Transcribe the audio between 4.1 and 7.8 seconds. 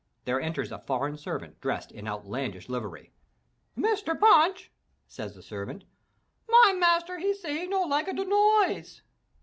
Punch," says the servant, "my master he say he